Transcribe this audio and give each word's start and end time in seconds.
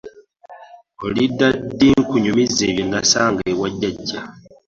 Olidda 1.05 1.47
ddi 1.69 1.87
nkunyumize 2.01 2.63
bye 2.73 2.85
nasanga 2.91 3.41
ewa 3.51 3.67
jjajja? 3.73 4.19